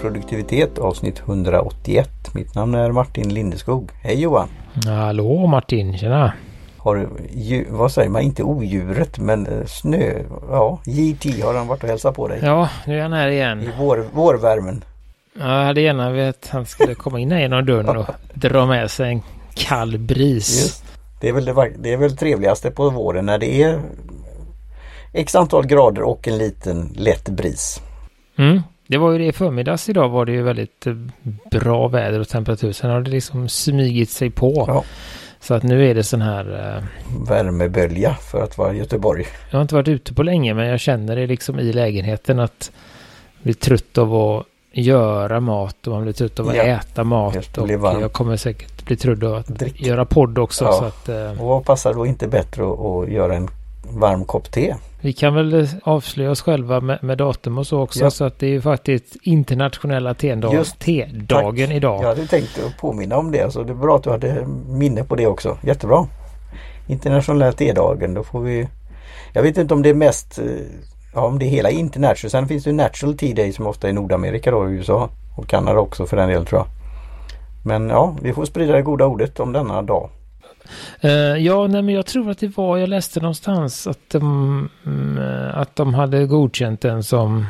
[0.00, 2.08] produktivitet avsnitt 181.
[2.34, 3.90] Mitt namn är Martin Lindeskog.
[4.02, 4.48] Hej Johan!
[4.86, 6.32] Hallå Martin, tjena!
[6.76, 11.82] Har du, vad säger man, inte odjuret men eh, snö, ja JT har han varit
[11.82, 12.40] och hälsat på dig?
[12.42, 13.62] Ja, nu är han här igen.
[13.62, 14.84] I vår, vårvärmen.
[15.38, 18.66] Ja, jag hade gärna velat att han skulle komma in här genom dörren och dra
[18.66, 19.22] med sig en
[19.54, 20.62] kall bris.
[20.62, 20.84] Just.
[21.20, 23.80] Det är, väl det, det är väl trevligaste på våren när det är
[25.12, 27.82] x antal grader och en liten lätt bris.
[28.38, 28.62] Mm.
[28.90, 30.94] Det var ju det i förmiddags idag var det ju väldigt eh,
[31.50, 32.72] bra väder och temperatur.
[32.72, 34.64] Sen har det liksom smygit sig på.
[34.68, 34.84] Ja.
[35.40, 36.76] Så att nu är det sån här...
[36.76, 36.84] Uh,
[37.28, 39.26] Värmebölja för att vara Göteborg.
[39.50, 42.70] Jag har inte varit ute på länge men jag känner det liksom i lägenheten att
[43.42, 46.62] bli trött av att göra mat och man blir trött av att ja.
[46.62, 47.58] äta mat.
[47.58, 49.82] Och jag kommer säkert bli trött av att Drick.
[49.82, 50.64] göra podd också.
[50.64, 50.72] Ja.
[50.72, 53.48] Så att, uh, och vad passar då inte bättre att, att göra en
[53.90, 54.74] varm kopp te?
[55.02, 58.04] Vi kan väl avslöja oss själva med, med datum och så också.
[58.04, 58.10] Ja.
[58.10, 62.02] Så att det är ju faktiskt internationella te-dagen idag.
[62.02, 63.52] Jag hade tänkt att påminna om det.
[63.52, 65.58] Så det är bra att du hade minne på det också.
[65.62, 66.06] Jättebra.
[66.86, 68.14] Internationella te-dagen.
[68.14, 68.68] Då får vi...
[69.32, 70.38] Jag vet inte om det är mest...
[70.38, 70.44] Eh,
[71.14, 72.30] ja, om det är hela international.
[72.30, 75.08] Sen finns det Natural Tea Day som ofta är i Nordamerika då, i USA.
[75.36, 76.66] Och Kanada också för den delen tror jag.
[77.64, 80.10] Men ja, vi får sprida det goda ordet om denna dag.
[81.04, 85.18] Uh, ja, nej, men jag tror att det var, jag läste någonstans att de, um,
[85.54, 87.46] att de hade godkänt den som...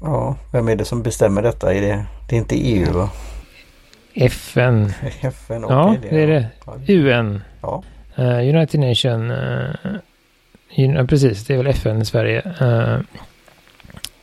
[0.00, 1.74] Ja, vem är det som bestämmer detta?
[1.74, 3.10] Är det, det är inte EU va?
[4.14, 4.92] FN.
[5.20, 6.92] FN, okay, Ja, det är det.
[6.92, 7.42] UN.
[7.60, 7.82] Ja.
[8.18, 9.30] Uh, United Nation.
[9.30, 12.42] Uh, precis, det är väl FN i Sverige.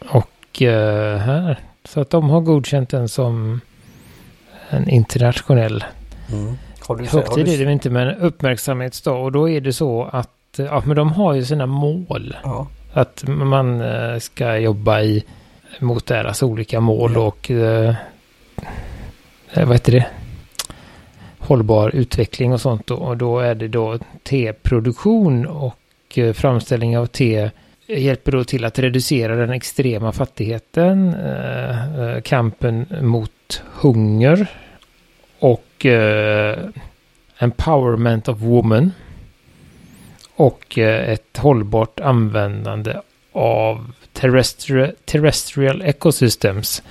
[0.10, 1.60] och här.
[1.84, 3.62] Så att de har godkänt den som
[4.70, 5.84] en internationell
[6.32, 6.58] mm.
[6.90, 9.24] Har du, Högtid är det inte, men uppmärksamhetsdag.
[9.24, 12.36] Och då är det så att ja, men de har ju sina mål.
[12.44, 12.68] Ja.
[12.94, 15.24] Att man eh, ska jobba i
[15.80, 17.20] mot deras olika mål ja.
[17.20, 17.96] och eh,
[19.54, 20.06] eh, vad heter det?
[21.38, 22.92] Hållbar utveckling och sånt.
[22.92, 25.78] Och då är det då teproduktion och
[26.16, 27.50] eh, framställning av te
[27.88, 34.48] hjälper då till att reducera den extrema fattigheten, eh, kampen mot hunger
[35.40, 36.58] och eh,
[37.38, 38.92] Empowerment of Woman
[40.36, 42.96] och eh, ett hållbart användande
[43.34, 46.84] av terrestrial, terrestrial ecosystems.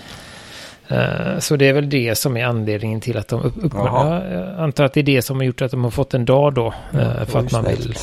[0.93, 4.33] Uh, så det är väl det som är anledningen till att de uppmärksammar.
[4.33, 6.55] Jag antar att det är det som har gjort att de har fått en dag
[6.55, 6.75] då.
[6.91, 7.95] Ja, uh, för att man vill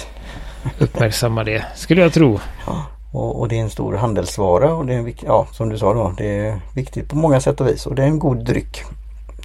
[0.79, 1.65] uppmärksamma det.
[1.75, 2.39] Skulle jag tro.
[2.67, 5.93] Ja, och, och, det är en stor handelsvara och det är ja, som du sa
[5.93, 6.13] då.
[6.17, 8.83] Det är viktigt på många sätt och vis och det är en god dryck.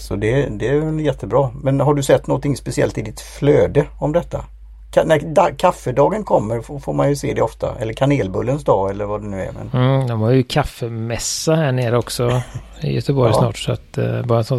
[0.00, 1.50] Så det, det är jättebra.
[1.62, 4.44] Men har du sett någonting speciellt i ditt flöde om detta?
[4.90, 7.74] Ka när da, kaffedagen kommer får, får, man ju se det ofta.
[7.80, 9.52] Eller kanelbullens dag eller vad det nu är.
[9.52, 9.82] Men...
[9.82, 12.42] Mm, de har ju kaffemässa här nere också
[12.80, 13.38] i Göteborg ja.
[13.38, 13.58] snart.
[13.58, 14.56] Så att, uh, bara så.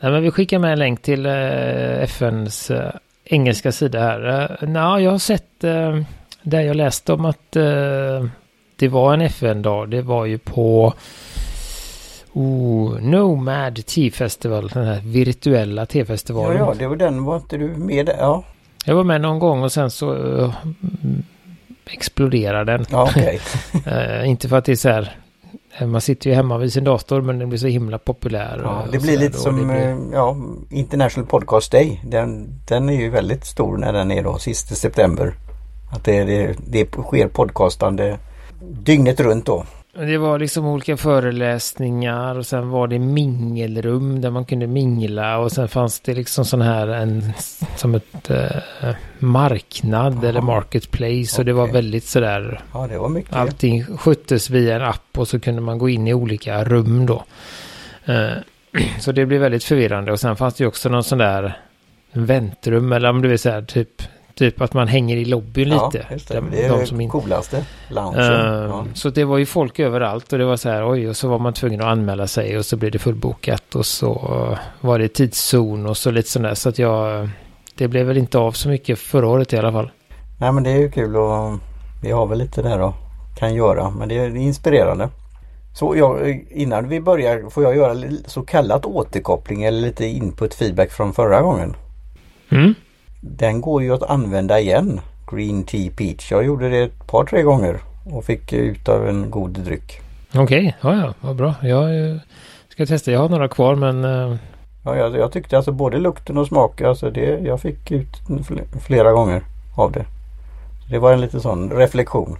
[0.00, 2.92] Nej, men vi skickar med en länk till uh, eh, FNs uh, eh,
[3.24, 4.50] engelska sida här.
[4.62, 5.60] Uh, na, jag har sett
[6.42, 7.52] där jag läste om att
[8.76, 9.90] det var en FN-dag.
[9.90, 10.94] Det var ju på
[12.32, 16.58] Oh, Nomad Tea-festival, den här virtuella te-festivalen.
[16.58, 18.10] Ja, ja, det var den, var inte du med?
[18.18, 18.44] Ja.
[18.84, 20.54] Jag var med någon gång och sen så uh,
[21.90, 22.86] exploderar den.
[22.90, 23.38] Ja, okay.
[23.86, 25.16] uh, inte för att det är så här,
[25.78, 28.60] eh, man sitter ju hemma vid sin dator men den blir så himla populär.
[28.64, 30.12] Ja, det blir lite som blir...
[30.12, 30.36] ja,
[30.70, 32.00] International Podcast Day.
[32.04, 35.34] Den, den är ju väldigt stor när den är då sista september.
[35.92, 38.18] Att det, det, det sker podcastande
[38.60, 39.64] dygnet runt då.
[39.92, 45.52] Det var liksom olika föreläsningar och sen var det mingelrum där man kunde mingla och
[45.52, 47.32] sen fanns det liksom sån här en
[47.76, 50.26] som ett eh, marknad Aha.
[50.26, 51.42] eller marketplace okay.
[51.42, 52.60] och det var väldigt sådär.
[52.72, 53.34] Ja, det var mycket.
[53.34, 57.24] Allting sköttes via en app och så kunde man gå in i olika rum då.
[58.04, 58.30] Eh,
[59.00, 61.58] så det blev väldigt förvirrande och sen fanns det ju också någon sån där
[62.12, 64.02] väntrum eller om du vill säga typ
[64.40, 66.06] Typ att man hänger i lobbyn ja, lite.
[66.10, 68.20] Just det, det är de som coolaste loungen.
[68.20, 68.26] Uh,
[68.68, 68.86] ja.
[68.94, 71.38] Så det var ju folk överallt och det var så här oj och så var
[71.38, 75.86] man tvungen att anmäla sig och så blev det fullbokat och så var det tidszon
[75.86, 77.28] och så lite sådär så att jag
[77.74, 79.90] det blev väl inte av så mycket förra året i alla fall.
[80.38, 81.58] Nej men det är ju kul och
[82.02, 82.94] vi har väl lite där då
[83.38, 85.08] kan göra men det är inspirerande.
[85.74, 87.96] Så jag, innan vi börjar får jag göra
[88.26, 91.76] så kallat återkoppling eller lite input feedback från förra gången.
[92.50, 92.74] Mm.
[93.20, 95.00] Den går ju att använda igen.
[95.30, 96.30] Green Tea Peach.
[96.30, 100.00] Jag gjorde det ett par tre gånger och fick ut av en god dryck.
[100.34, 100.72] Okej, okay.
[100.80, 101.54] ja ja, vad bra.
[101.62, 102.16] Jag eh,
[102.68, 103.10] ska testa.
[103.12, 104.04] Jag har några kvar men...
[104.04, 104.36] Uh...
[104.84, 106.88] Ja, jag, jag, tyckte alltså både lukten och smaken.
[106.88, 108.22] Alltså det, jag fick ut
[108.86, 109.42] flera gånger
[109.76, 110.04] av det.
[110.90, 112.36] Det var en liten sån reflektion.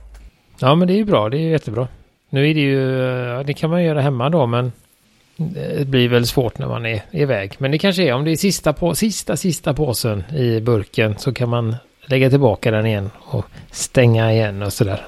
[0.59, 1.29] Ja men det är ju bra.
[1.29, 1.89] Det är jättebra.
[2.31, 2.87] Nu är det ju...
[3.45, 4.73] Det kan man göra hemma då men
[5.41, 7.55] det blir väl svårt när man är iväg.
[7.59, 11.33] Men det kanske är om det är sista, på, sista, sista påsen i burken så
[11.33, 11.77] kan man
[12.07, 15.07] lägga tillbaka den igen och stänga igen och sådär.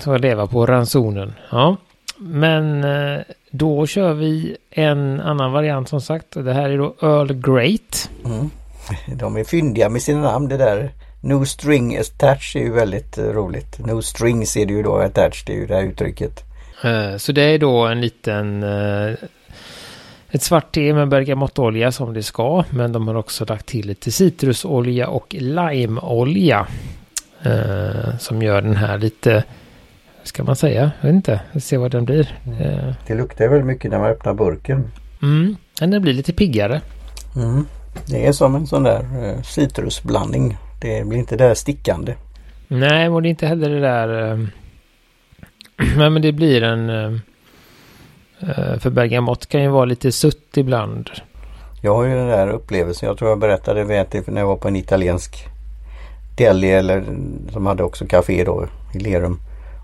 [0.00, 1.34] Så leva på ransonen.
[1.50, 1.76] Ja,
[2.18, 3.20] men eh,
[3.50, 6.26] då kör vi en annan variant som sagt.
[6.30, 8.10] Det här är då Earl Great.
[8.24, 8.50] Mm.
[9.18, 10.90] De är fyndiga med sina namn det där.
[11.20, 13.78] No string attached är ju väldigt eh, roligt.
[13.78, 16.49] No strings är det ju då attached, det är ju det här uttrycket.
[16.84, 18.64] Eh, så det är då en liten
[20.30, 22.64] ett svart te med bergamottolja som det ska.
[22.70, 26.66] Men de har också lagt till lite citrusolja och limeolja.
[27.42, 29.44] Eh, som gör den här lite,
[30.22, 32.38] ska man säga, jag vet inte, vi ser vad den blir.
[32.60, 32.94] Eh.
[33.06, 34.90] Det luktar väldigt mycket när man öppnar burken.
[35.22, 36.80] Mm, men den blir lite piggare.
[37.36, 37.66] Mm.
[38.06, 40.56] Det är som en sån där eh, citrusblandning.
[40.80, 42.14] Det blir inte det där stickande.
[42.68, 44.48] Nej, och det är inte heller det där...
[46.00, 46.90] Eh, men det blir en...
[46.90, 47.12] Eh,
[48.40, 51.10] eh, för bergamott kan ju vara lite sutt ibland.
[51.82, 53.06] Jag har ju den där upplevelsen.
[53.06, 55.46] Jag tror jag berättade när jag var på en italiensk
[56.36, 57.04] deli eller
[57.52, 59.38] som hade också café då i Lerum.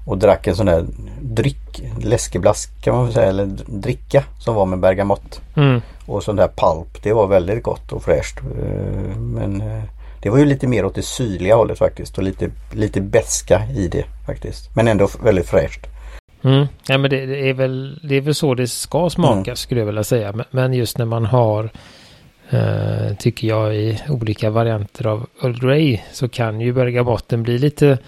[0.07, 0.85] Och drack en sån där
[1.21, 5.41] dryck, läskeblask kan man säga, eller dricka som var med bergamott.
[5.57, 5.81] Mm.
[6.07, 7.03] Och sån där palp.
[7.03, 8.39] Det var väldigt gott och fräscht.
[8.39, 9.63] Eh, men
[10.23, 13.89] det var ju lite mer åt det syrliga hållet faktiskt och lite, lite beska i
[13.89, 14.77] det faktiskt.
[14.77, 15.87] Men ändå väldigt fräscht.
[16.45, 16.67] Mm.
[16.89, 19.57] Ja men det, det, är väl, det är väl så det ska smaka mm.
[19.57, 20.35] skulle jag vilja säga.
[20.51, 21.71] Men just när man har
[22.53, 27.99] Uh, tycker jag i olika varianter av Earl Grey så kan ju bergamotten bli lite,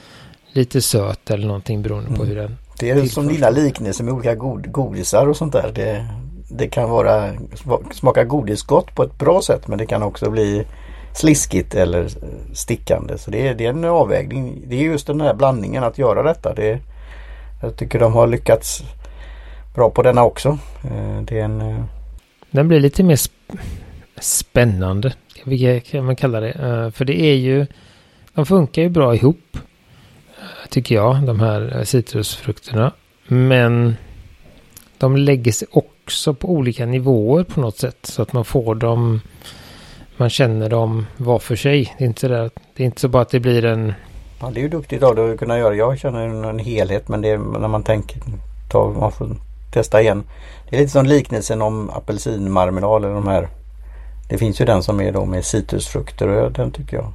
[0.53, 2.29] lite söt eller någonting beroende på mm.
[2.29, 3.13] hur den Det är tillförs.
[3.13, 5.73] som dina liknelser med olika god, godisar och sånt där.
[5.75, 6.07] Det,
[6.51, 7.33] det kan vara
[7.93, 10.67] smaka godisgott på ett bra sätt men det kan också bli
[11.13, 12.09] sliskigt eller
[12.55, 13.19] stickande.
[13.19, 14.63] Så det är, det är en avvägning.
[14.67, 16.55] Det är just den här blandningen att göra detta.
[16.55, 16.79] Det,
[17.63, 18.85] jag tycker de har lyckats
[19.75, 20.59] bra på denna också.
[20.85, 21.61] Eh, det är en...
[21.61, 21.85] Eh,
[22.51, 23.19] den blir lite mer
[24.21, 25.13] spännande.
[25.45, 26.51] Vilket kan man kalla det?
[26.51, 27.67] Eh, för det är ju...
[28.35, 29.59] De funkar ju bra ihop.
[30.71, 32.93] Tycker jag, de här citrusfrukterna.
[33.27, 33.97] Men
[34.99, 37.99] de lägger sig också på olika nivåer på något sätt.
[38.03, 39.21] Så att man får dem...
[40.19, 41.95] Man känner dem var för sig.
[41.99, 43.95] Det är inte, där, det är inte så bara att det blir en...
[44.41, 45.75] Ja, det är ju duktigt av dig att kunna göra.
[45.75, 48.23] Jag känner en helhet men det är när man tänker...
[48.71, 49.29] Ta, man får
[49.73, 50.25] testa igen.
[50.71, 53.49] Det är lite som liknelsen om apelsinmarmelad eller de här
[54.29, 57.13] det finns ju den som är då med citrusfrukter och den tycker jag.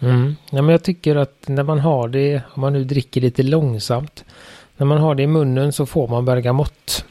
[0.00, 0.36] Mm.
[0.50, 4.24] Ja, men jag tycker att när man har det, om man nu dricker lite långsamt.
[4.76, 7.04] När man har det i munnen så får man bergamott.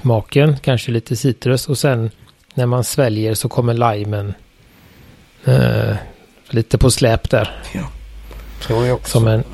[0.00, 2.10] Smaken, kanske lite citrus och sen
[2.54, 4.34] när man sväljer så kommer limen
[5.44, 5.96] eh,
[6.50, 7.62] lite på släp där.
[7.74, 7.88] Ja.
[8.68, 9.44] Det var ju också Som en...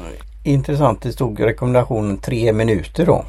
[0.45, 1.03] intressant.
[1.03, 3.25] Det stod rekommendationen tre minuter då.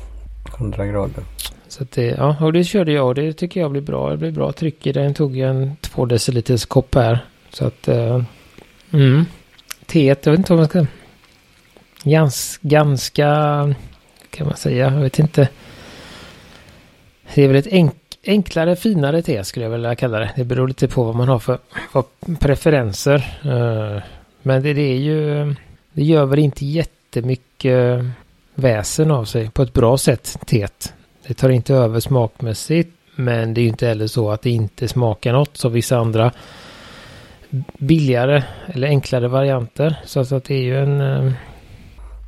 [0.58, 1.24] 100 grader.
[1.68, 4.10] Så att det, ja, och det körde jag och det tycker jag blir bra.
[4.10, 5.14] Det blir bra tryck i den.
[5.14, 7.26] Tog en två deciliters kopp här.
[7.50, 8.24] Så att, uh,
[8.92, 9.26] mm.
[9.86, 10.86] Teet, jag vet inte vad man ska...
[12.04, 13.26] Gans, ganska,
[14.30, 15.50] kan man säga, jag vet inte.
[17.36, 17.94] Det är väl ett enk,
[18.30, 20.32] enklare, finare te skulle jag vilja kalla det.
[20.36, 21.58] Det beror lite på vad man har för,
[21.92, 22.04] för
[22.40, 23.16] preferenser.
[23.44, 24.02] Eh,
[24.42, 25.56] men det, det är ju,
[25.94, 28.06] det gör väl inte jättemycket
[28.56, 30.94] väsen av sig på ett bra sätt, teet.
[31.28, 32.96] Det tar inte över smakmässigt.
[33.20, 36.32] Men det är ju inte heller så att det inte smakar något som vissa andra
[37.78, 40.00] billigare eller enklare varianter.
[40.06, 41.02] Så att det är ju en...
[41.02, 41.32] Eh,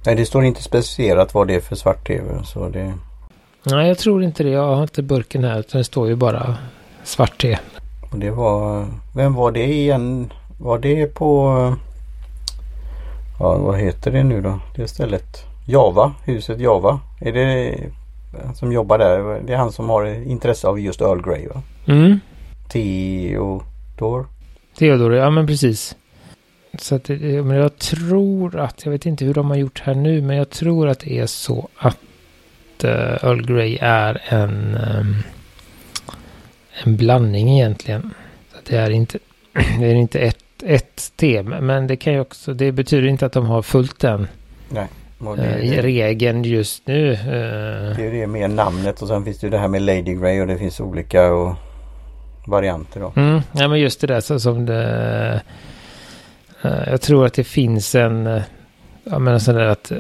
[0.06, 2.22] Nej det står inte specificerat vad det är för svart-te.
[2.46, 2.94] Så det...
[3.64, 4.50] Nej jag tror inte det.
[4.50, 5.60] Jag har inte burken här.
[5.60, 6.58] Utan det står ju bara
[7.04, 7.60] svart-te.
[8.12, 8.88] Och det var...
[9.16, 10.34] Vem var det igen?
[10.58, 11.76] Var det på...
[13.40, 14.60] Ja vad heter det nu då?
[14.76, 15.46] Det stället?
[15.68, 16.14] Java?
[16.26, 17.00] Huset Java?
[17.20, 17.78] Är det
[18.56, 19.42] som jobbar där.
[19.46, 21.62] Det är han som har intresse av just Earl Grey va?
[21.88, 22.20] Mm.
[22.70, 24.26] Theodor?
[24.78, 25.96] Theodor, ja men precis.
[26.80, 30.22] Så att, men jag tror att, jag vet inte hur de har gjort här nu,
[30.22, 31.98] men jag tror att det är så att
[32.84, 32.92] uh,
[33.24, 35.16] Earl Grey är en, um,
[36.84, 38.14] en blandning egentligen.
[38.52, 39.20] Så det är inte,
[39.80, 43.34] det är inte ett, ett tema, men det kan ju också, det betyder inte att
[43.34, 44.28] de har följt den.
[44.70, 44.88] Nej.
[45.36, 47.14] Det, I regeln just nu.
[47.14, 47.98] Eh.
[47.98, 50.48] Det är det med namnet och sen finns det det här med Lady Grey och
[50.48, 51.56] det finns olika och
[52.46, 53.14] varianter då.
[53.16, 55.42] Mm, ja men just det där så som det...
[56.62, 58.28] Eh, jag tror att det finns en...
[58.28, 58.42] Eh,
[59.04, 59.92] jag menar sådär att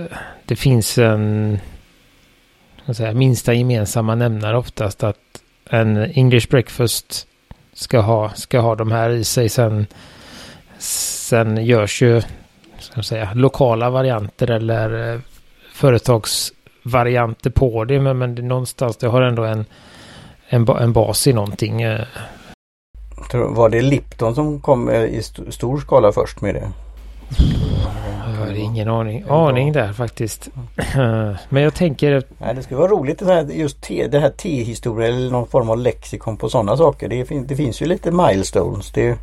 [0.45, 1.59] det finns en...
[2.93, 5.17] Säga, minsta gemensamma nämnare oftast att
[5.69, 7.27] en English breakfast
[7.73, 9.49] ska ha, ska ha de här i sig.
[9.49, 9.87] Sen,
[10.77, 12.21] sen görs ju
[12.83, 15.19] ska säga, lokala varianter eller eh,
[15.73, 17.99] företags varianter på det.
[17.99, 19.65] Men, men det, någonstans det har ändå en,
[20.49, 21.81] en, en bas i någonting.
[21.81, 22.05] Eh.
[23.33, 26.71] Var det Lipton som kom i st stor skala först med det?
[28.41, 30.49] Jag har ingen aning, aning där faktiskt.
[31.49, 32.23] Men jag tänker...
[32.37, 35.69] Nej, det skulle vara roligt det här, just te, det här tehistoria eller någon form
[35.69, 37.07] av lexikon på sådana saker.
[37.09, 38.91] Det, det finns ju lite milestones.
[38.91, 39.17] Det,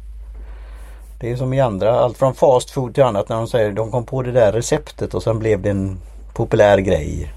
[1.20, 3.90] det är som i andra, allt från fast food till annat när de säger de
[3.90, 5.98] kom på det där receptet och sen blev det en
[6.34, 7.32] populär grej.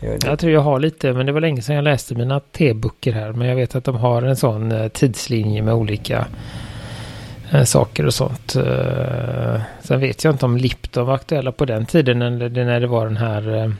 [0.00, 3.12] Det, jag tror jag har lite, men det var länge sedan jag läste mina teböcker
[3.12, 3.32] här.
[3.32, 6.26] Men jag vet att de har en sån eh, tidslinje med olika
[7.50, 8.56] eh, saker och sånt.
[8.56, 12.30] Eh, sen vet jag inte om Lipton var aktuella på den tiden när,
[12.64, 13.72] när det var den här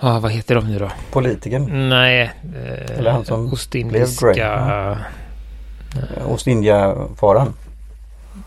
[0.00, 0.90] Ja, ah, vad heter de nu då?
[1.12, 1.88] Politikern?
[1.88, 2.32] Nej.
[2.96, 4.26] Eller han som Ostindiska...
[4.26, 4.44] blev Grey.
[4.44, 4.96] Ja.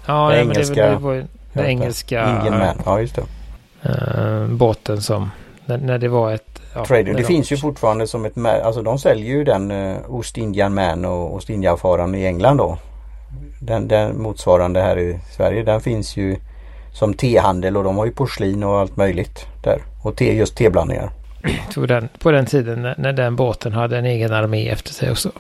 [0.06, 2.82] Ja, det, engelska, det, var den engelska Indian Man.
[2.86, 3.24] Ja, just det.
[3.90, 5.32] Uh, båten som
[5.66, 7.14] när, när, det var ett ja, Trader.
[7.14, 9.72] Det finns ju fortfarande som ett alltså de säljer ju den
[10.08, 12.78] Ostindian Man och Ostindiafaran i England då.
[13.60, 16.36] Den, den motsvarande här i Sverige den finns ju
[16.94, 19.82] som tehandel och de har ju porslin och allt möjligt där.
[20.04, 21.10] Och te, just teblandningar.
[21.76, 25.32] Den, på den tiden när, när den båten hade en egen armé efter sig också.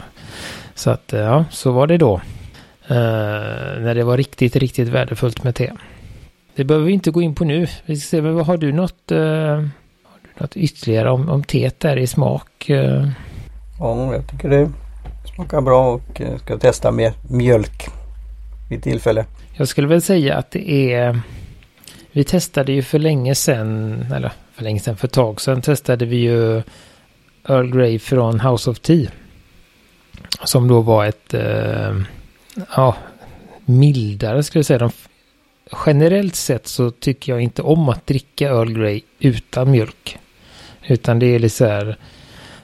[0.75, 2.22] Så att ja, så var det då.
[2.91, 2.98] Uh,
[3.79, 5.72] när det var riktigt, riktigt värdefullt med te.
[6.56, 7.67] Det behöver vi inte gå in på nu.
[7.86, 11.79] Vi ska se, men har du något, uh, har du något ytterligare om, om teet
[11.79, 12.70] där i smak?
[12.70, 13.10] Uh?
[13.79, 14.72] Ja, jag tycker det
[15.36, 17.88] smakar bra och eh, ska testa med mjölk
[18.69, 19.25] vid tillfälle.
[19.53, 21.19] Jag skulle väl säga att det är...
[22.12, 26.05] Vi testade ju för länge sedan, eller för länge sedan, för ett tag sedan testade
[26.05, 26.62] vi ju
[27.48, 29.10] Earl Grey från House of Tea.
[30.43, 31.96] Som då var ett eh,
[32.75, 32.96] ja,
[33.65, 34.79] mildare skulle jag säga.
[34.79, 34.91] De,
[35.86, 40.17] generellt sett så tycker jag inte om att dricka Earl Grey utan mjölk.
[40.88, 41.98] Utan det är lite så här,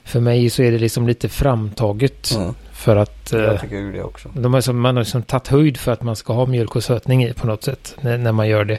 [0.04, 2.30] för mig så är det liksom lite framtaget.
[2.34, 2.54] Mm.
[2.72, 4.30] För att jag eh, tycker det också.
[4.34, 6.84] De har som, man har liksom tagit höjd för att man ska ha mjölk och
[6.84, 8.78] sötning i på något sätt när, när man gör det.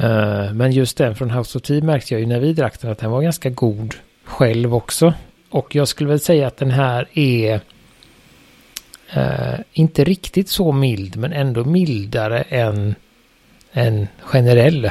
[0.00, 2.90] Uh, men just den från House of Tea märkte jag ju när vi drack den
[2.90, 3.94] att den var ganska god
[4.24, 5.14] själv också.
[5.50, 7.60] Och jag skulle väl säga att den här är
[9.16, 12.94] Uh, inte riktigt så mild men ändå mildare än
[13.72, 14.90] en generell.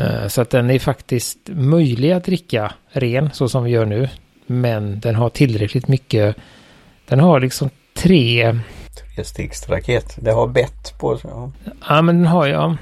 [0.00, 4.08] Uh, så att den är faktiskt möjlig att dricka ren så som vi gör nu.
[4.46, 6.36] Men den har tillräckligt mycket.
[7.08, 8.58] Den har liksom tre...
[9.16, 10.16] Trestegsraket.
[10.20, 11.30] Det har bett på sig.
[11.30, 11.50] Ja.
[11.88, 12.76] ja men den har ja.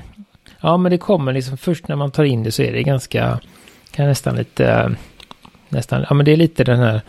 [0.61, 3.41] Ja men det kommer liksom först när man tar in det så är det ganska.
[3.91, 4.95] Kan nästan lite.
[5.69, 6.05] Nästan.
[6.09, 7.01] Ja men det är lite den här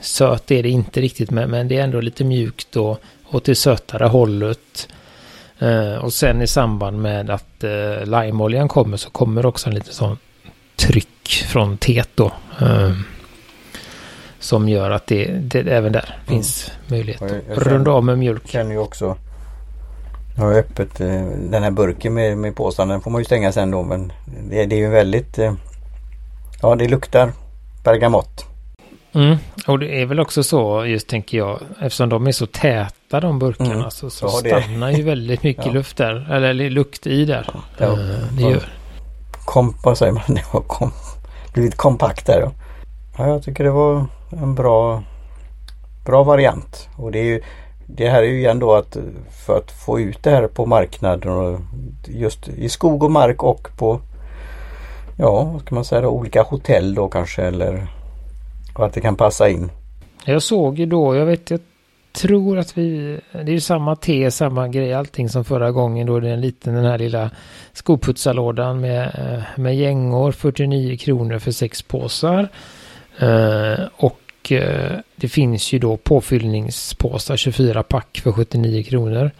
[0.00, 3.54] söt är det inte riktigt med, men det är ändå lite mjukt och åt det
[3.54, 4.88] sötare hållet.
[5.58, 9.92] Eh, och sen i samband med att eh, limeoljan kommer så kommer också en liten
[9.92, 10.18] sån
[10.86, 11.78] tryck från
[12.14, 12.32] då.
[12.60, 12.92] Eh,
[14.38, 16.26] som gör att det, det även där mm.
[16.26, 18.42] finns möjlighet att runda av med mjölk.
[18.44, 19.16] Jag känner ju också
[20.36, 22.92] jag har öppet eh, den här burken med, med påsarna.
[22.92, 24.12] Den får man ju stänga sen då men
[24.50, 25.54] det, det är ju väldigt eh,
[26.62, 27.32] Ja det luktar
[27.84, 28.44] bergamott.
[29.12, 29.36] Mm.
[29.66, 33.38] Och det är väl också så, just tänker jag, eftersom de är så täta de
[33.38, 33.90] burkarna mm.
[33.90, 35.72] så, så stannar ju väldigt mycket ja.
[35.72, 37.46] luft där, eller lukt i där.
[37.78, 37.98] Ja,
[38.36, 38.68] det gör
[39.44, 40.22] kompa vad säger man?
[40.28, 40.90] Det var kom,
[41.52, 42.28] blivit kompakt
[43.18, 45.02] Ja, jag tycker det var en bra,
[46.04, 46.88] bra variant.
[46.96, 47.42] Och det är ju
[47.86, 48.96] det här är ju igen då att
[49.46, 51.60] för att få ut det här på marknaden och
[52.06, 54.00] just i skog och mark och på
[55.16, 57.86] ja, vad ska man säga då, olika hotell då kanske eller
[58.74, 59.70] och att det kan passa in.
[60.24, 61.60] Jag såg ju då, jag vet, jag
[62.14, 66.20] tror att vi, det är ju samma te, samma grej, allting som förra gången då.
[66.20, 67.30] Det är en liten, den här lilla
[67.72, 72.48] skoputsarlådan med, eh, med gängor, 49 kronor för sex påsar.
[73.18, 79.30] Eh, och eh, det finns ju då påfyllningspåsar, 24 pack för 79 kronor.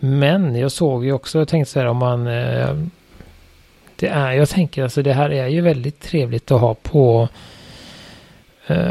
[0.00, 2.24] Men jag såg ju också, jag tänkte så här om man
[3.96, 7.28] det är, jag tänker alltså det här är ju väldigt trevligt att ha på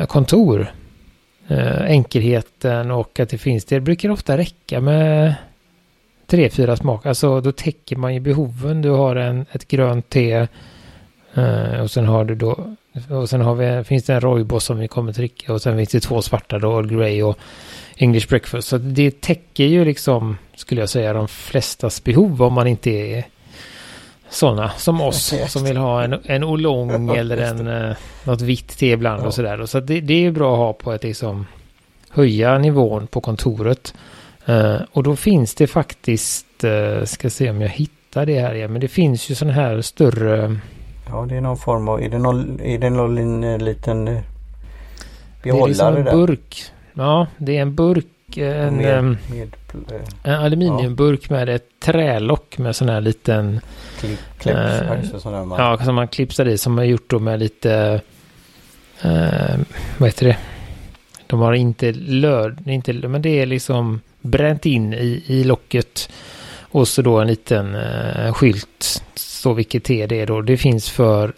[0.08, 0.72] kontor.
[1.48, 5.36] Eh, enkelheten och att det finns, det brukar ofta räcka med
[6.28, 7.10] tre, fyra smaker.
[7.10, 8.82] Alltså då täcker man ju behoven.
[8.82, 10.48] Du har en, ett grönt te
[11.34, 12.76] eh, och sen har du då
[13.10, 15.90] och sen har vi, finns det en rooibos som vi kommer dricka och sen finns
[15.90, 17.38] det två svarta då, Earl Grey och
[17.98, 18.68] English breakfast.
[18.68, 23.24] Så det täcker ju liksom, skulle jag säga, de flestas behov om man inte är
[24.34, 28.92] sådana som oss som vill ha en, en olong eller en, uh, något vitt te
[28.92, 29.28] ibland ja.
[29.28, 29.66] och sådär.
[29.66, 31.46] Så det, det är bra att ha på att liksom
[32.10, 33.94] höja nivån på kontoret.
[34.50, 38.72] Uh, och då finns det faktiskt, uh, ska se om jag hittar det här igen,
[38.72, 40.60] men det finns ju sådana här större
[41.08, 44.06] Ja det är någon form av, är det någon, är det någon liten
[45.44, 45.44] behållare där?
[45.44, 46.64] Det är liksom en burk.
[46.94, 48.38] Ja det är en burk.
[48.38, 49.56] En, med, med,
[50.24, 51.36] en aluminiumburk ja.
[51.36, 53.62] med ett trälock med sån här liten
[54.00, 54.56] Klipp, klipp,
[55.22, 55.60] sån man...
[55.60, 58.02] Ja, som man klipsar i som är gjort då med lite
[59.02, 59.56] äh,
[59.98, 60.38] vad heter det?
[61.28, 66.10] De har inte lörd, inte, men det är liksom bränt in i, i locket.
[66.60, 70.42] Och så då en liten äh, skylt, så vilket te det är då.
[70.42, 71.34] Det finns för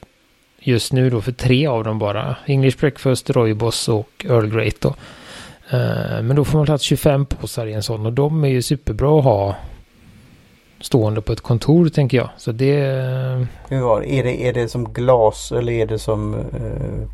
[0.60, 2.36] just nu då för tre av dem bara.
[2.46, 4.96] English Breakfast, Roybos och Earl Grey då.
[5.74, 8.62] Uh, men då får man plats 25 påsar i en sån och de är ju
[8.62, 9.56] superbra att ha
[10.82, 12.30] stående på ett kontor tänker jag.
[12.38, 12.76] Så det...
[13.70, 14.14] Hur var det?
[14.14, 16.42] Är det, är det som glas eller är det som uh,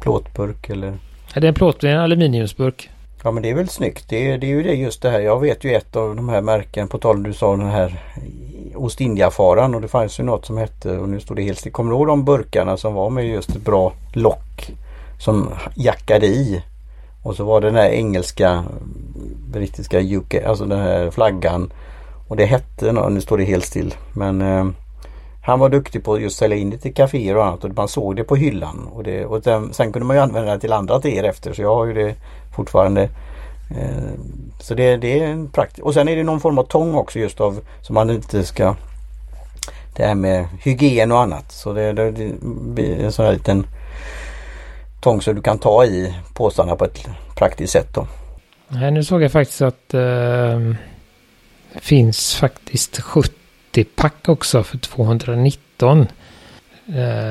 [0.02, 0.98] plåtburk eller?
[1.34, 2.90] Det är en plåt, en aluminiumsburk.
[3.24, 4.10] Ja men det är väl snyggt.
[4.10, 5.20] Det är, det är ju det just det här.
[5.20, 8.04] Jag vet ju ett av de här märken på tal du sa den här
[8.76, 11.72] Ostindiefaran och det fanns ju något som hette och nu står det helt still.
[11.72, 14.72] Kommer du ihåg de burkarna som var med just ett bra lock
[15.20, 16.64] som jackade i?
[17.24, 18.64] Och så var det den här engelska
[19.52, 21.74] brittiska UK, alltså den här flaggan.
[22.28, 24.66] Och det hette, nu står det helt still, men eh,
[25.44, 27.88] han var duktig på att just sälja in det till kaféer och annat och man
[27.88, 28.88] såg det på hyllan.
[28.94, 31.62] Och, det, och sen, sen kunde man ju använda det till andra teer efter så
[31.62, 32.16] jag har ju det
[32.56, 33.02] fortfarande.
[33.78, 34.12] Eh,
[34.60, 35.86] så det, det är en praktisk.
[35.86, 38.76] Och sen är det någon form av tång också just av som man inte ska
[39.96, 41.52] Det här med hygien och annat.
[41.52, 43.66] Så det, det, det blir en sån här liten
[45.02, 48.08] tång så du kan ta i påsarna på ett praktiskt sätt då.
[48.68, 50.60] Nej, nu såg jag faktiskt att eh,
[51.74, 56.00] det finns faktiskt 70 pack också för 219.
[56.00, 56.06] Eh,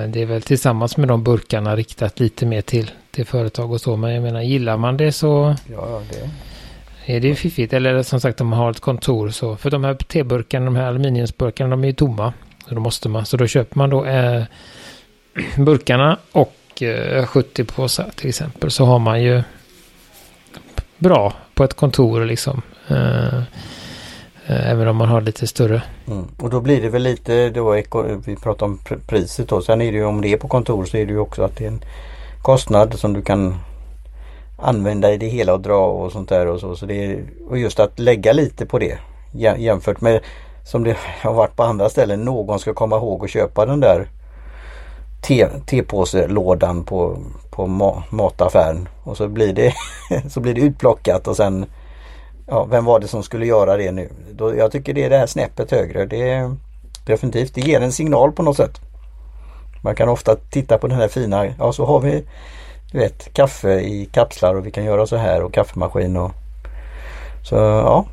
[0.08, 3.96] det är väl tillsammans med de burkarna riktat lite mer till, till företag och så.
[3.96, 7.14] Men jag menar, gillar man det så ja, det.
[7.14, 7.72] är det ju fiffigt.
[7.72, 9.56] Eller som sagt, de har ett kontor så.
[9.56, 12.32] För de här teburkarna, de här aluminiumsburkarna, de är ju tomma.
[12.68, 14.44] Så då måste man, så då köper man då eh,
[15.56, 18.70] burkarna och Eh, 70 påsar till exempel.
[18.70, 19.42] Så har man ju
[20.98, 22.62] bra på ett kontor liksom.
[22.88, 23.36] Eh,
[24.46, 25.82] eh, även om man har lite större.
[26.06, 26.24] Mm.
[26.38, 27.82] Och då blir det väl lite, då
[28.26, 29.62] vi pratar om priset då.
[29.62, 31.56] Sen är det ju om det är på kontor så är det ju också att
[31.56, 31.84] det är en
[32.42, 33.54] kostnad som du kan
[34.58, 36.76] använda i det hela och dra och sånt där och så.
[36.76, 38.98] så det är, och just att lägga lite på det
[39.58, 40.20] jämfört med
[40.64, 42.24] som det har varit på andra ställen.
[42.24, 44.08] Någon ska komma ihåg att köpa den där
[45.66, 47.18] tepåselådan på,
[47.50, 47.66] på
[48.10, 49.74] mataffären och så blir det
[50.30, 51.66] så blir det utplockat och sen
[52.46, 54.08] ja, vem var det som skulle göra det nu?
[54.32, 56.06] Då, jag tycker det är det här snäppet högre.
[56.06, 56.56] Det är,
[57.06, 58.80] definitivt, det ger en signal på något sätt.
[59.82, 62.24] Man kan ofta titta på den här fina, ja så har vi
[62.92, 66.30] du vet kaffe i kapslar och vi kan göra så här och kaffemaskin och
[67.42, 68.04] så ja.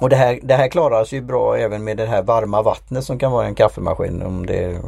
[0.00, 3.18] Och det här, det här klarar ju bra även med det här varma vattnet som
[3.18, 4.80] kan vara en kaffemaskin om det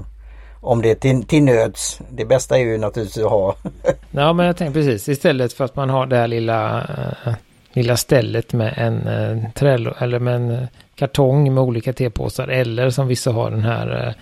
[0.64, 2.00] om det är till, till nöds.
[2.10, 3.56] Det bästa är ju naturligtvis att ha.
[4.10, 6.80] ja men jag tänkte precis istället för att man har det här lilla
[7.26, 7.34] eh,
[7.72, 12.90] lilla stället med en eh, träl eller med en eh, kartong med olika tepåsar eller
[12.90, 14.14] som vissa har den här eh,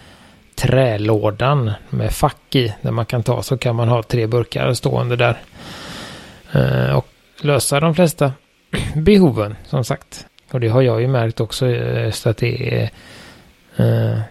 [0.54, 5.16] trälådan med fack i där man kan ta så kan man ha tre burkar stående
[5.16, 5.40] där.
[6.52, 7.06] Eh, och
[7.40, 8.32] lösa de flesta
[8.94, 10.26] behoven som sagt.
[10.52, 12.88] Och det har jag ju märkt också eh, så att det är, eh,
[13.76, 14.22] det är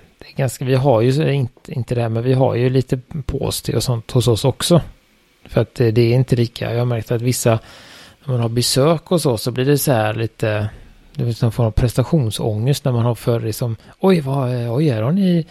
[0.41, 3.83] ganska, vi har ju inte, inte det här men vi har ju lite påste och
[3.83, 4.81] sånt hos oss också.
[5.45, 7.59] För att eh, det är inte lika, jag har märkt att vissa
[8.25, 10.69] när man har besök och så, så blir det så här lite,
[11.15, 14.89] det blir en form av prestationsångest när man har för liksom, oj, vad, eh, oj,
[14.89, 15.45] här har ni,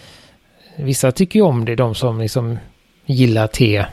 [0.76, 2.59] vissa tycker ju om det, de som liksom
[3.07, 3.87] gillar te,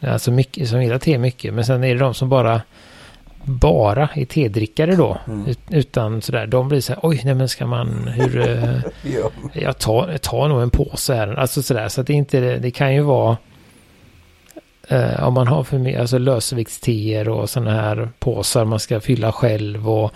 [0.00, 2.62] alltså mycket, som gillar te mycket, men sen är det de som bara,
[3.44, 5.54] bara är tedrickare då, mm.
[5.70, 8.80] utan sådär, de blir så här, oj, nej men ska man, hur, eh,
[9.14, 9.30] ja.
[9.52, 12.94] jag tar, tar nog en påse här, alltså sådär, så att det inte, det kan
[12.94, 13.36] ju vara,
[14.88, 19.32] Eh, om man har för mycket, alltså lösviktsteer och sådana här påsar man ska fylla
[19.32, 20.12] själv och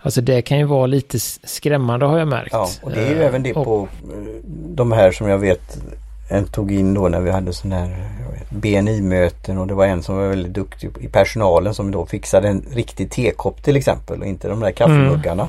[0.00, 2.52] Alltså det kan ju vara lite skrämmande har jag märkt.
[2.52, 4.18] Ja, och det är ju eh, även det och, på eh,
[4.68, 5.78] de här som jag vet
[6.30, 8.08] en tog in då när vi hade sådana här
[8.48, 12.64] BNI-möten och det var en som var väldigt duktig i personalen som då fixade en
[12.72, 15.48] riktig tekopp till exempel och inte de där kaffemuggarna.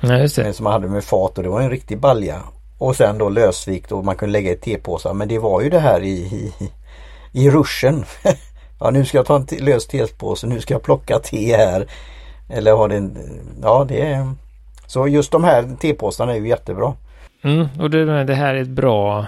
[0.00, 0.14] Mm.
[0.14, 0.52] Ja, just det.
[0.52, 2.42] Som man hade med fat och det var en riktig balja.
[2.78, 5.80] Och sen då lösvikt och man kunde lägga i tepåsar men det var ju det
[5.80, 6.52] här i, i
[7.32, 8.04] i ruschen.
[8.80, 11.86] ja nu ska jag ta en lös tepåse, nu ska jag plocka te här.
[12.48, 13.18] Eller har det en,
[13.62, 14.32] ja det är
[14.86, 16.94] så just de här tepåsarna är ju jättebra.
[17.44, 19.26] Mm, och det, det här är ett bra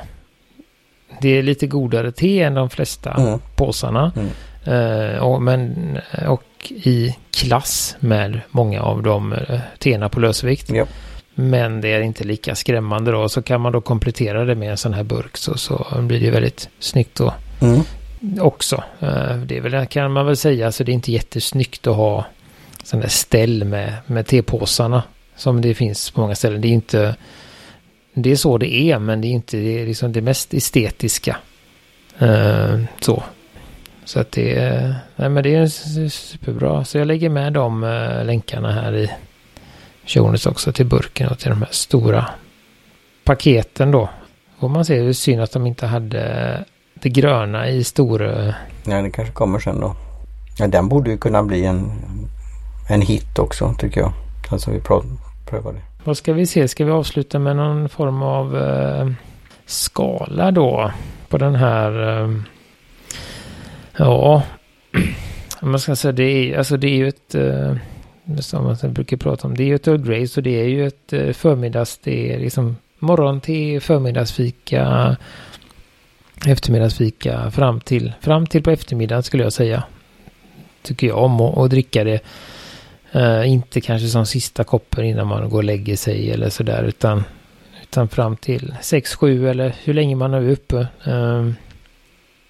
[1.20, 3.38] det är lite godare te än de flesta mm.
[3.56, 4.12] påsarna.
[4.16, 4.28] Mm.
[4.68, 10.70] Uh, och, men, och i klass med många av de uh, teerna på lösvikt.
[10.70, 10.86] Ja.
[11.34, 13.28] Men det är inte lika skrämmande då.
[13.28, 16.30] Så kan man då komplettera det med en sån här burk så, så blir det
[16.30, 17.34] väldigt snyggt då.
[17.60, 17.80] Mm.
[18.40, 18.82] Också.
[19.00, 20.72] Eh, det är väl, kan man väl säga.
[20.72, 22.24] Så det är inte jättesnyggt att ha
[22.82, 25.02] sån där ställ med, med tepåsarna.
[25.36, 26.60] Som det finns på många ställen.
[26.60, 27.16] Det är inte...
[28.14, 31.36] Det är så det är men det är inte det, är liksom det mest estetiska.
[32.22, 33.22] Uh, så.
[34.04, 34.94] Så att det är...
[35.16, 35.66] Nej men det är
[36.08, 36.84] superbra.
[36.84, 39.10] Så jag lägger med de uh, länkarna här i
[40.06, 42.26] Jonas också till burken och till de här stora
[43.24, 44.08] paketen då.
[44.60, 48.46] Får man se, hur synd att de inte hade det gröna i stora...
[48.46, 49.96] Eh, nej, det kanske kommer sen då.
[50.58, 51.92] Ja, den borde ju kunna bli en,
[52.88, 54.12] en hit också tycker jag.
[54.50, 55.93] Alltså vi prövar det.
[56.04, 56.68] Vad ska vi se?
[56.68, 59.10] Ska vi avsluta med någon form av eh,
[59.66, 60.92] skala då?
[61.28, 62.22] På den här...
[62.22, 62.30] Eh,
[63.96, 64.42] ja,
[65.60, 67.34] man ska säga det är, alltså det är ju ett...
[67.34, 67.76] Eh,
[68.40, 69.56] som man brukar prata om.
[69.56, 72.38] Det är ju ett Earl Grey så det är ju ett eh, förmiddags, det är
[72.38, 75.16] liksom morgon till förmiddagsfika,
[76.46, 79.84] eftermiddagsfika fram till, fram till på eftermiddagen skulle jag säga.
[80.82, 82.20] Tycker jag om att dricka det.
[83.16, 87.24] Uh, inte kanske som sista koppen innan man går och lägger sig eller sådär utan,
[87.82, 90.86] utan fram till 6-7 eller hur länge man är uppe.
[91.08, 91.50] Uh,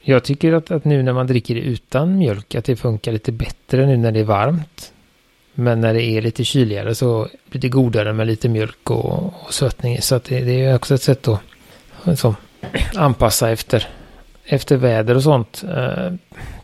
[0.03, 3.33] jag tycker att, att nu när man dricker det utan mjölk att det funkar lite
[3.33, 4.93] bättre nu när det är varmt.
[5.55, 9.55] Men när det är lite kyligare så blir det godare med lite mjölk och, och
[9.55, 10.03] sötning.
[10.03, 12.35] Så att det, det är också ett sätt att så,
[12.95, 13.89] anpassa efter,
[14.47, 15.65] efter väder och sånt.
[15.77, 16.13] Eh,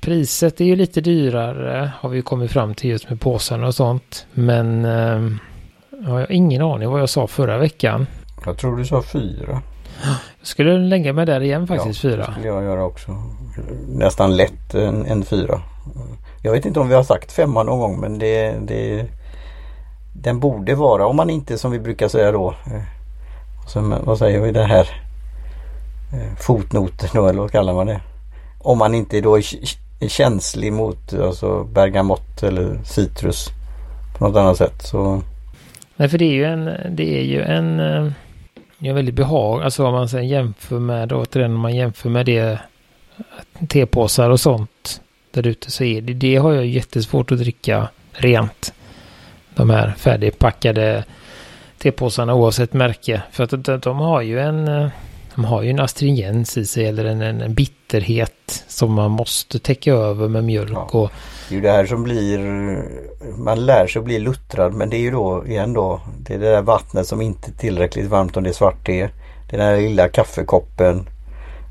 [0.01, 4.27] priset är ju lite dyrare har vi kommit fram till just med påsarna och sånt.
[4.33, 5.31] Men eh,
[5.91, 8.07] jag har ingen aning vad jag sa förra veckan.
[8.45, 9.63] Jag tror du sa fyra.
[10.39, 12.27] Jag skulle lägga mig där igen faktiskt, ja, fyra.
[12.27, 13.17] Det skulle jag göra också.
[13.89, 15.63] Nästan lätt en, en fyra.
[16.43, 19.07] Jag vet inte om vi har sagt femma någon gång men det, det
[20.13, 22.83] Den borde vara om man inte som vi brukar säga då eh,
[23.67, 25.10] som, Vad säger vi det här
[26.13, 28.01] Eh, fotnoter då eller vad kallar man det?
[28.59, 29.45] Om man inte då är,
[30.09, 33.49] känslig mot alltså bergamott eller citrus
[34.19, 35.23] på något annat sätt så
[35.97, 38.13] Nej för det är ju en Det är ju en eh,
[38.79, 42.27] det är väldigt behag Alltså om man sen jämför med återigen om man jämför med
[42.27, 42.59] det eh,
[43.69, 48.73] Tepåsar och sånt där ute så är det, det har jag jättesvårt att dricka rent.
[49.55, 51.05] De här färdigpackade
[51.79, 53.23] tepåsarna oavsett märke.
[53.31, 54.91] För att de, de har ju en
[55.41, 59.93] de har ju en astringens i sig eller en, en bitterhet som man måste täcka
[59.93, 60.73] över med mjölk.
[60.73, 61.11] Ja, och,
[61.49, 62.39] det är ju det här som blir,
[63.37, 66.39] man lär sig att bli luttrad men det är ju då igen då, det är
[66.39, 69.09] det där vattnet som inte är tillräckligt varmt om det är svart te.
[69.51, 71.09] Det är den här lilla kaffekoppen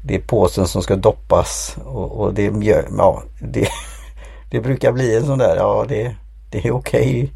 [0.04, 2.86] det är påsen som ska doppas och, och det är mjöl.
[2.98, 3.68] Ja, det,
[4.52, 6.16] det brukar bli en sån där, ja det,
[6.52, 7.02] det är okej.
[7.02, 7.30] Okay.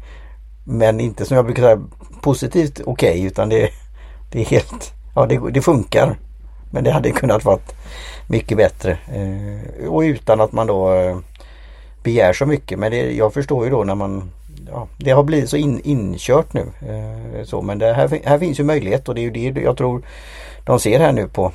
[0.64, 1.80] Men inte som jag brukar säga
[2.22, 3.70] positivt okej okay, utan det,
[4.32, 6.18] det är helt, ja det, det funkar.
[6.74, 7.74] Men det hade kunnat varit
[8.26, 8.98] mycket bättre.
[9.14, 11.18] Eh, och utan att man då eh,
[12.02, 12.78] begär så mycket.
[12.78, 14.30] Men det, jag förstår ju då när man
[14.70, 16.60] ja, Det har blivit så in, inkört nu.
[16.60, 19.76] Eh, så, men det här, här finns ju möjlighet och det är ju det jag
[19.76, 20.02] tror
[20.64, 21.52] de ser här nu på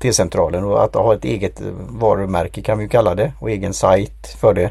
[0.00, 4.54] T-centralen och att ha ett eget varumärke kan vi kalla det och egen sajt för
[4.54, 4.70] det.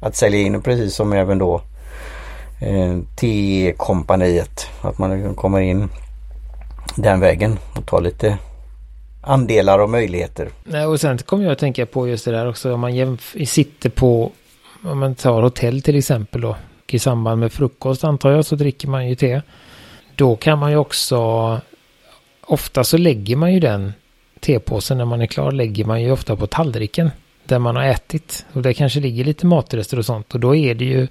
[0.00, 1.60] Att sälja in precis som även då
[2.60, 4.66] eh, T-kompaniet.
[4.80, 5.88] Att man kommer in
[6.96, 8.38] den vägen och tar lite
[9.22, 10.48] andelar och möjligheter.
[10.64, 13.44] Nej, och sen kommer jag att tänka på just det där också om man jämf-
[13.44, 14.32] sitter på
[14.84, 16.56] om man tar hotell till exempel då.
[16.86, 19.42] I samband med frukost antar jag så dricker man ju te.
[20.16, 21.60] Då kan man ju också
[22.40, 23.92] ofta så lägger man ju den
[24.40, 27.10] tepåsen när man är klar lägger man ju ofta på tallriken
[27.44, 28.46] där man har ätit.
[28.52, 30.34] Och det kanske ligger lite matrester och sånt.
[30.34, 31.08] Och då är det ju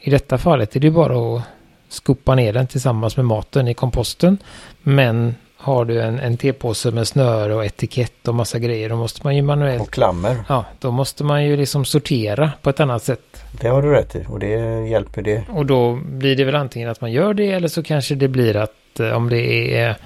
[0.00, 1.42] i detta fallet är det bara att
[1.88, 4.38] skopa ner den tillsammans med maten i komposten.
[4.82, 9.20] Men har du en, en tepåse med snöre och etikett och massa grejer då måste
[9.24, 9.82] man ju manuellt...
[9.82, 10.36] Och klammer.
[10.48, 13.44] Ja, då måste man ju liksom sortera på ett annat sätt.
[13.60, 15.44] Det har du rätt i och det hjälper det.
[15.48, 18.56] Och då blir det väl antingen att man gör det eller så kanske det blir
[18.56, 19.96] att eh, om det är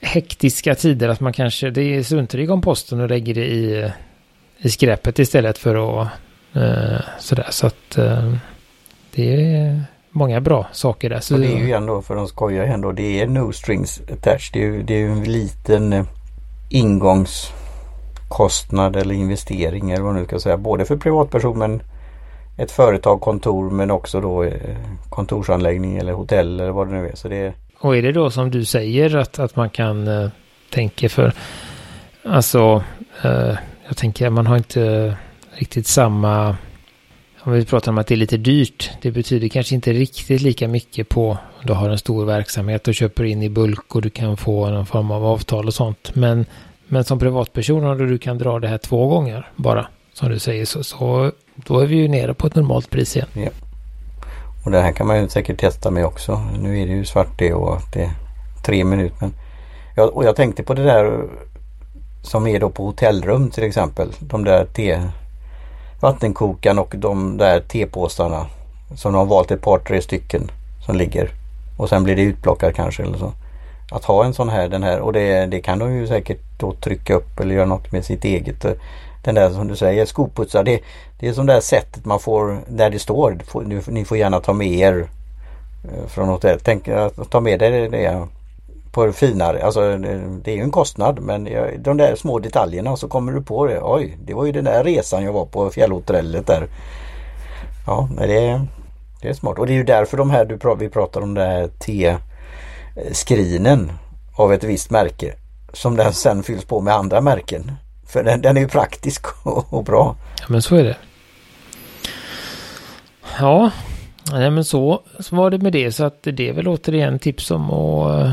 [0.00, 3.90] hektiska tider att man kanske det struntar i komposten och lägger det i,
[4.58, 6.08] i skräpet istället för att
[6.52, 7.48] eh, sådär.
[7.50, 8.34] Så att eh,
[9.14, 11.20] det är många bra saker där.
[11.20, 14.52] Så och det är ju ändå, för de skojar ändå, det är no strings attached.
[14.52, 16.04] Det är ju, det är en liten eh,
[16.70, 20.56] ingångskostnad eller investering eller vad man nu ska säga.
[20.56, 21.82] Både för privatperson men
[22.56, 24.76] ett företag, kontor men också då eh,
[25.08, 27.14] kontorsanläggning eller hotell eller vad det nu är.
[27.14, 30.30] Så det är och är det då som du säger att, att man kan uh,
[30.70, 31.32] tänka för,
[32.24, 32.84] alltså,
[33.24, 35.16] uh, jag tänker man har inte
[35.54, 36.56] riktigt samma,
[37.44, 40.68] om vi pratar om att det är lite dyrt, det betyder kanske inte riktigt lika
[40.68, 44.36] mycket på du har en stor verksamhet och köper in i bulk och du kan
[44.36, 46.14] få någon form av avtal och sånt.
[46.14, 46.46] Men,
[46.86, 50.64] men som privatperson om du kan dra det här två gånger bara, som du säger,
[50.64, 53.28] så, så då är vi ju nere på ett normalt pris igen.
[53.32, 53.50] Ja.
[54.64, 56.42] Och det här kan man ju säkert testa med också.
[56.58, 58.10] Nu är det ju svart det och det är
[58.64, 59.16] tre minuter.
[59.20, 59.32] Men
[59.96, 61.28] jag, och jag tänkte på det där
[62.22, 64.08] som är då på hotellrum till exempel.
[64.20, 65.02] De där te
[66.04, 68.46] vattenkokaren och de där tepåsarna
[68.96, 70.50] som de har valt ett par tre stycken
[70.86, 71.30] som ligger
[71.76, 73.32] och sen blir det utplockat kanske eller så.
[73.90, 76.72] Att ha en sån här den här och det, det kan de ju säkert då
[76.72, 78.66] trycka upp eller göra något med sitt eget.
[79.24, 80.80] Den där som du säger skoputsar det,
[81.20, 83.38] det är som det här sättet man får där det står
[83.90, 85.08] ni får gärna ta med er
[85.84, 86.62] eh, från hotellet.
[86.64, 88.26] Tänk att ta med dig det
[88.94, 89.64] på finare.
[89.64, 89.96] Alltså
[90.44, 93.80] det är ju en kostnad men de där små detaljerna så kommer du på det.
[93.82, 96.68] Oj, det var ju den där resan jag var på fjällhotellet där.
[97.86, 98.66] Ja, det är,
[99.22, 101.50] det är smart och det är ju därför de här du, vi pratar om den
[101.50, 103.92] här T-skrinen
[104.36, 105.34] av ett visst märke
[105.72, 107.72] som den sen fylls på med andra märken.
[108.06, 110.16] För den, den är ju praktisk och, och, bra.
[110.40, 110.96] Ja men så är det.
[113.38, 113.70] Ja,
[114.32, 117.50] nej men så, så var det med det så att det är väl återigen tips
[117.50, 118.32] om att eh,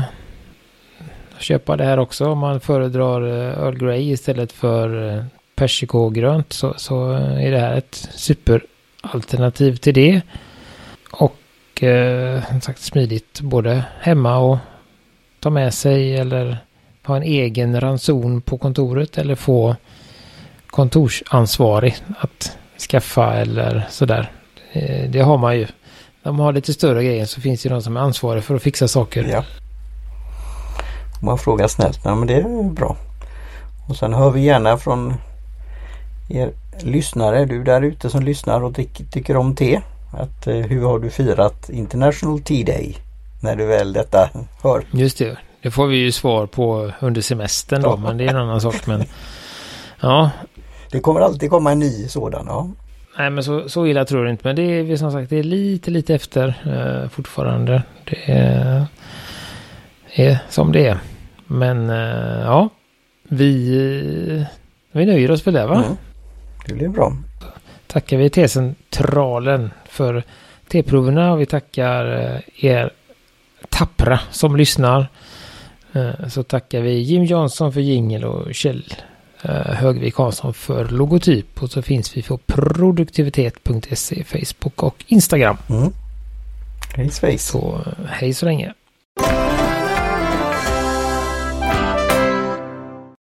[1.42, 5.24] köpa det här också om man föredrar eh, Earl Grey istället för eh,
[5.54, 10.20] persikogrönt så, så eh, är det här ett superalternativ till det.
[11.10, 14.58] Och eh, som sagt smidigt både hemma och
[15.40, 16.58] ta med sig eller
[17.04, 19.76] ha en egen ranson på kontoret eller få
[20.66, 22.58] kontorsansvarig att
[22.90, 24.30] skaffa eller sådär.
[25.08, 25.66] Det har man ju.
[26.22, 28.62] När man har lite större grejer så finns det någon som är ansvarig för att
[28.62, 29.28] fixa saker.
[29.32, 29.44] Ja.
[31.22, 32.96] Man frågar snällt, ja, men det är bra.
[33.88, 35.14] Och sen hör vi gärna från
[36.28, 38.74] er lyssnare, du där ute som lyssnar och
[39.10, 39.80] tycker om te.
[40.12, 42.96] Att, eh, hur har du firat International Tea Day?
[43.40, 44.30] När du väl detta
[44.62, 44.84] hör.
[44.90, 47.96] Just det, det får vi ju svar på under semestern då, ja.
[47.96, 48.86] men det är en annan sak.
[48.86, 49.04] Men
[50.00, 50.30] ja.
[50.90, 52.68] Det kommer alltid komma en ny sådan, ja.
[53.18, 54.46] Nej men så, så illa tror jag inte.
[54.46, 57.82] Men det är som sagt det är lite lite efter eh, fortfarande.
[58.04, 58.86] Det är,
[60.14, 60.98] är som det är.
[61.52, 62.68] Men eh, ja,
[63.22, 64.46] vi,
[64.92, 65.84] vi nöjer oss för det va?
[65.84, 65.96] Mm.
[66.66, 67.16] Det blir bra.
[67.86, 70.22] Tackar vi T-centralen för
[70.68, 72.90] T-proverna och vi tackar eh, er
[73.68, 75.06] tappra som lyssnar.
[75.92, 78.94] Eh, så tackar vi Jim Jansson för jingel och Kjell
[79.64, 81.62] Högvik Hansson för logotyp.
[81.62, 85.56] Och så finns vi på produktivitet.se, Facebook och Instagram.
[85.70, 85.92] Mm.
[86.94, 87.46] Hej svejs.
[87.46, 88.74] Så hej så länge.